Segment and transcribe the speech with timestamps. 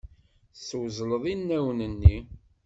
[0.57, 2.17] Teswezleḍ inaw-nni.